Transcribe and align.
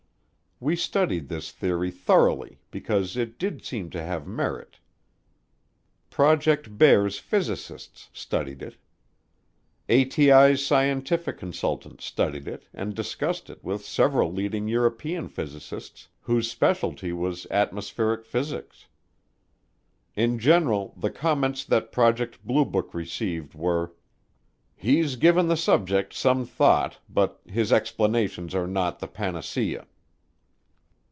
We 0.63 0.75
studied 0.75 1.27
this 1.27 1.49
theory 1.49 1.89
thoroughly 1.89 2.59
because 2.69 3.17
it 3.17 3.39
did 3.39 3.65
seem 3.65 3.89
to 3.89 4.03
have 4.03 4.27
merit. 4.27 4.77
Project 6.11 6.77
Bear's 6.77 7.17
physicists 7.17 8.09
studied 8.13 8.61
it. 8.61 8.77
ATIC's 9.89 10.63
scientific 10.63 11.39
consultants 11.39 12.05
studied 12.05 12.47
it 12.47 12.67
and 12.75 12.93
discussed 12.93 13.49
it 13.49 13.63
with 13.63 13.83
several 13.83 14.31
leading 14.31 14.67
European 14.67 15.29
physicists 15.29 16.09
whose 16.21 16.51
specialty 16.51 17.11
was 17.11 17.47
atmospheric 17.49 18.23
physics. 18.23 18.85
In 20.15 20.37
general 20.37 20.93
the 20.95 21.09
comments 21.09 21.65
that 21.65 21.91
Project 21.91 22.45
Blue 22.45 22.65
Book 22.65 22.93
received 22.93 23.55
were, 23.55 23.95
"He's 24.75 25.15
given 25.15 25.47
the 25.47 25.57
subject 25.57 26.13
some 26.13 26.45
thought 26.45 26.99
but 27.09 27.39
his 27.47 27.73
explanations 27.73 28.53
are 28.53 28.67
not 28.67 28.99
the 28.99 29.07
panacea." 29.07 29.87